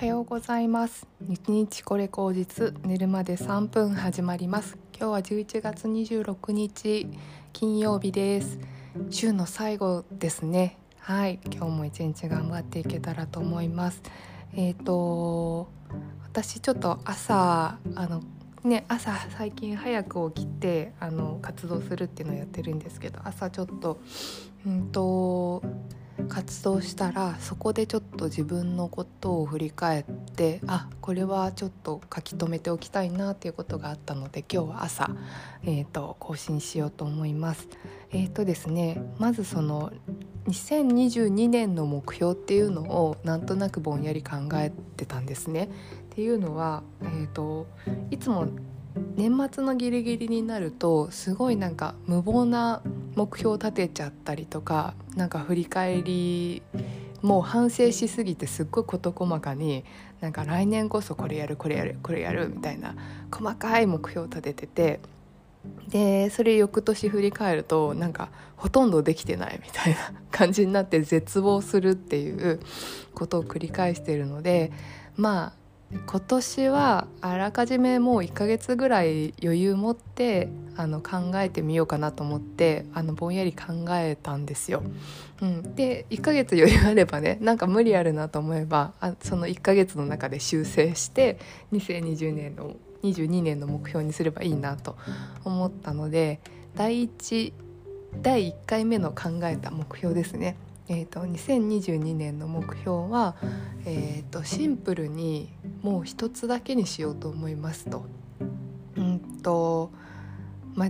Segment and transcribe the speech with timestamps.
[0.00, 1.06] はようございます。
[1.20, 4.78] 日日これ口実寝るまで3分始まります。
[4.98, 7.06] 今日は11月26日
[7.52, 8.58] 金曜日です。
[9.10, 10.78] 週の最後ですね。
[11.00, 11.38] はい。
[11.52, 14.00] 今日も一日頑張っていけたらと思います。
[14.54, 15.68] えっ、ー、と
[16.22, 18.22] 私ちょっと朝あの
[18.64, 24.00] ね朝最近早く起きてあの活動するっていうのをやってるんですけど朝ちょっと
[24.66, 25.62] うんと
[26.28, 35.10] 活動したらそこでちょっと自分のことを振り返ってあこれはちょっと書き留めておきたいなっていうことがあったので今日は朝、
[35.64, 37.68] えーと、更新しようと思います。
[38.12, 39.92] えーとですねまずその
[40.48, 45.64] 2022年の目標っていうのをなんとなくぼんやり考えてたんですね。
[45.64, 45.68] っ
[46.10, 47.66] ていうのは、えーと
[48.10, 48.48] いつも
[49.16, 52.82] 年末のギリギリになるとすごいなんか無謀な
[53.20, 56.62] 目標立てちゃったりとかなんか振り返り
[57.20, 59.84] もう反省しすぎてすっごい事細かに
[60.22, 62.96] なんか来年こそこれやるこれやるこれやるみたいな
[63.30, 65.00] 細かい目標を立ててて
[65.90, 69.98] でそれ翌年振り返るとなんかほとんどできてないみたいな
[70.30, 72.58] 感じになって絶望するっていう
[73.14, 74.72] ことを繰り返しているので
[75.16, 75.59] まあ
[75.92, 84.82] 今年はあらかじめもう1ヶ月ぐらい余裕持ってあの考えてみようかなと思ってあのぼんやり考えたんですよ。
[85.42, 91.38] うん、で1ヶ月余裕あればね なんか無理あるなと思えばあその1ヶ月の中で修正して
[91.72, 94.96] 2020年の22年の目標にすればいいなと
[95.44, 96.38] 思ったので
[96.76, 97.52] 第1
[98.22, 100.56] 第1回目の考えた目標ですね。
[100.92, 103.36] えーと、2022年の目標は、
[103.86, 105.48] えーと、シンプルに
[105.82, 108.06] もう一つだけにしようと思いますと。
[108.96, 109.92] うんと
[110.74, 110.88] ま、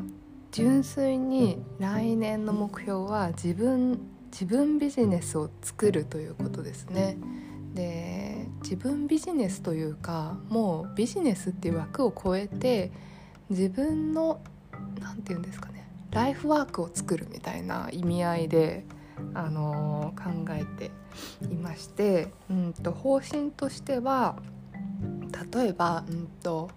[0.53, 4.01] 純粋に来年の目標は自分
[4.33, 7.19] 自分ビジネスを作るということですね。
[7.75, 12.91] で自分ビジネスというかもうビジネスっていう枠を超えて
[13.51, 14.41] 自分の
[14.98, 18.85] 何て言うんですかねライフワークを作るみたいな意味合いで
[19.35, 20.91] あの考えて
[21.51, 24.36] いまして、うんと、方針としては
[25.55, 26.70] 例えば、うんと、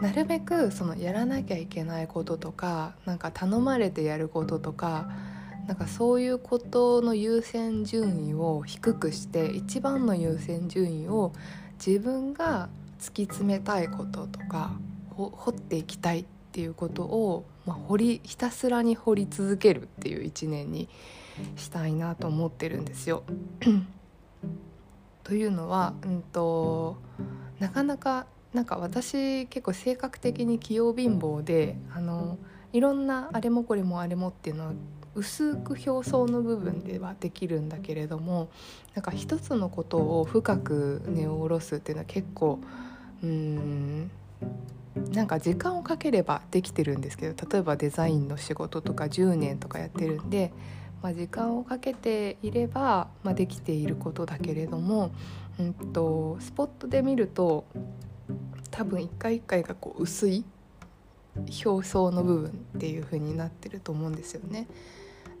[0.00, 5.10] なるべくそのやらなきゃいけないこととかなんか頼まれてやることとか
[5.66, 11.32] なんかそういうことの優先順位を低くして一番の優先順位を
[11.84, 12.68] 自分が
[12.98, 14.72] 突き詰めたいこととか
[15.16, 20.88] 掘っていきたいっていうことをまあ、掘りひたすらに掘り続けるっていう一年に
[21.56, 23.22] したいなと思ってるんですよ。
[25.22, 26.96] というのは、うんと、
[27.58, 32.38] なかなかなんか私結構性格的に器用貧乏であの
[32.72, 34.72] いろんなあれもこれもあれもっていうのは
[35.14, 38.48] 薄く表層の部分ではできるんだけれども
[38.94, 42.58] なんか一つのことを深く根を下ろすっていうのは結構
[43.22, 44.10] うん
[44.96, 50.52] なんか時間をかければできてるんですけど例えばデザインの仕事とか10年とかやってるんで、
[51.02, 55.12] まあ、時間をかけていれば、まあ、できていることだけれども、
[55.58, 57.64] うんと、スポットで見ると
[58.70, 60.44] 多分一回一回がこう薄い
[61.64, 64.66] 表層の部分っていう風になってると思うんですよね。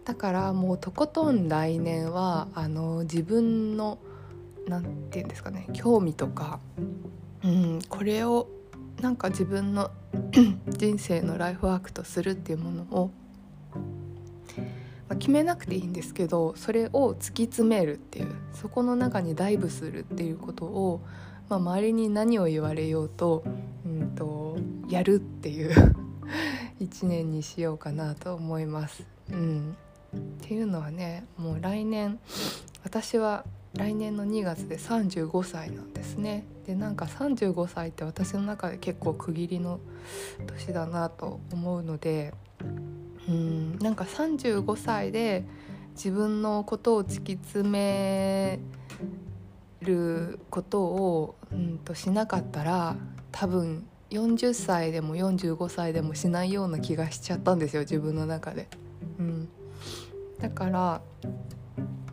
[0.04, 3.98] だからもうとことん来年はあの自分の
[4.66, 6.58] 何て言うんですかね興味とか、
[7.44, 8.48] うん、これを
[9.00, 9.90] なんか自分の
[10.68, 13.10] 人生のライフワークとするっていうものを、
[15.08, 21.00] まあ、決めなくていいんですけどそれを突き詰めるっていうそこの中にダイブするっていうことを、
[21.48, 23.42] まあ、周りに何を言われようと,、
[23.86, 25.96] うんと、やるっていう
[26.78, 29.04] 一年にしようかなと思います。
[29.30, 29.76] うん、
[30.14, 32.18] っていうのはねもう来年
[32.82, 33.44] 私は
[33.74, 39.80] 来年の2月で35歳なんですねでなんか35歳って私の中で結構区切りの
[40.46, 42.34] 年だなと思うので
[43.28, 45.44] うんなんか35歳で
[45.94, 48.58] 自分のことを突き詰め
[49.82, 52.96] ることを、うんとしなかったら
[53.32, 58.68] 多分40歳でも45歳でもしないような気がしちゃったんですよ自分の中で。
[59.18, 59.48] うん、
[60.40, 61.00] だから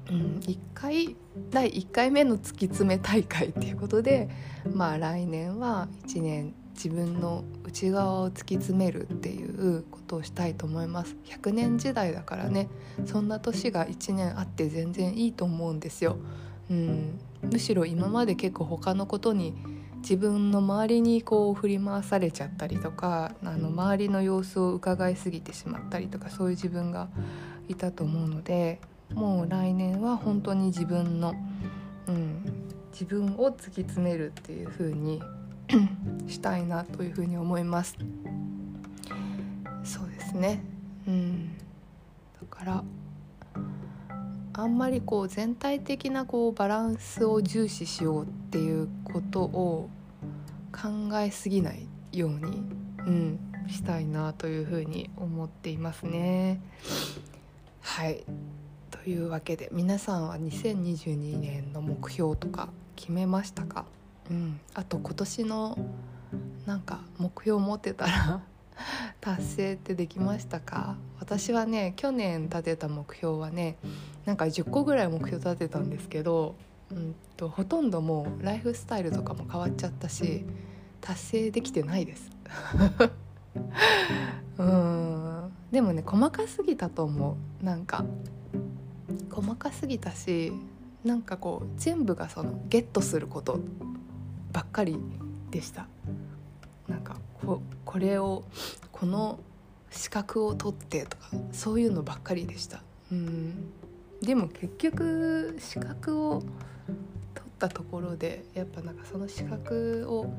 [0.10, 1.16] うん、1回
[1.52, 4.30] 第1回目の突き詰め大会っていうことで
[4.74, 11.16] まあ来年は1年自分の内側を突き詰めるっていうことをしたいと思います。
[11.26, 12.70] 100年時代だからね。
[13.06, 16.18] そんな年が1年あって全然いいと思うんですよ、
[16.70, 19.54] うん、むしろ今まで結構他のことに
[19.98, 27.10] 自分の周りにこう振り回されちゃったりとかあの周りの様子を伺いすぎてしまったりとかそういう自分が
[27.68, 28.80] いたと思うので
[29.14, 31.34] もう来年は本当に自分の、
[32.08, 32.44] うん、
[32.92, 35.22] 自分を突き詰めるっていう風に
[36.28, 37.96] したいなというふうに思います。
[39.84, 40.64] そうですね。
[41.08, 41.58] うん。
[41.58, 41.62] だ
[42.50, 42.84] から
[44.54, 49.90] あんまりこう全体的なこうバランスを重視しようっていうことを
[50.72, 52.64] 考えすぎないように、
[53.06, 53.40] うん、
[53.70, 56.60] したいなというふうに思っていますね。
[57.82, 58.24] はい。
[59.08, 62.68] というわけで皆さんは2022年の目標とか
[62.98, 63.86] 決めましたか、
[64.30, 65.78] うん、あと今年の
[66.66, 68.42] なんか目標を持ってたら
[69.22, 70.98] 達成ってできましたか？
[71.22, 73.78] 私はね去年立てた目標はね
[74.26, 76.56] なんか10個ぐらい目標立てたんですけど、
[76.92, 80.44] うんと、ほとんどもうライフスタイルとかも変わっちゃったし
[81.00, 82.30] 達成できてないです。
[84.60, 85.54] うん。
[85.72, 87.64] でもね細かすぎたと思う。
[87.64, 88.04] なんか
[89.30, 90.52] 細かすぎたし
[91.04, 93.60] なんかこう全部がそのゲットすること
[94.52, 94.98] ばっかり
[95.52, 95.88] でした。
[96.88, 98.44] なんかここれを
[98.92, 99.40] この
[99.92, 102.82] 資格を取ってとかそういうのばっかりでした。
[103.12, 103.72] うん。
[104.22, 106.50] でも結局資格を取
[107.48, 110.34] ったところでやっぱなんかその資格を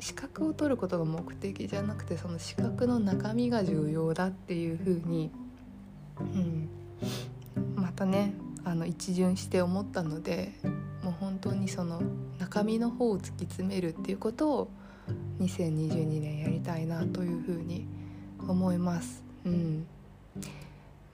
[0.00, 5.30] 資格を取ることが目的じゃなくてその資格の中身が重要だっていうふうに、
[6.20, 6.68] うん、
[7.98, 8.32] たね
[8.64, 10.52] あの一巡して思ったので
[11.02, 12.00] もう本当にその
[12.38, 14.68] 中身の方を突き詰めるっていうことを
[15.40, 17.86] 2022年やりたいなというふうに
[18.46, 19.24] 思います。
[19.44, 19.86] うん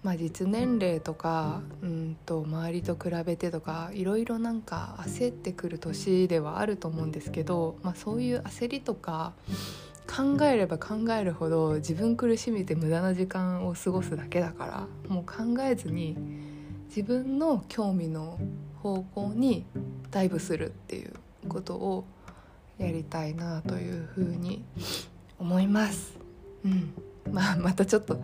[0.03, 9.33] まあ、実年齢とかうんと周りと比べてとかいろいろなんか焦ってくる年ではあると思うんですけど、まあ、そういう焦りとか
[10.07, 16.34] 考えれば考えるほど自分苦しめて無駄な時間を過ごすだけだからもう考えずに
[16.95, 18.39] 自分の興味の
[18.81, 19.67] 方向に
[20.13, 21.15] ダイブするっていう
[21.49, 22.05] ことを
[22.79, 24.65] やりたいなというふうに
[25.41, 26.17] 思います。
[26.65, 26.95] うん。
[27.33, 28.23] まあ、またちょっと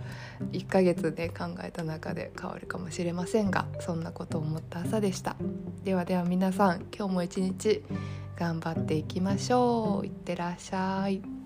[0.52, 5.34] 1ヶ月で考えた中で変わるかもしれませんがそんなことを思った朝でした。
[5.82, 7.82] ではでは皆さん今日も一日
[8.36, 10.06] 頑張っていきましょう。
[10.06, 11.39] いってらっしゃい。